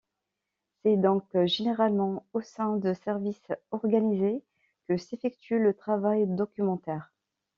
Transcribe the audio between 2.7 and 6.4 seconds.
de services organisés que s’effectue le travail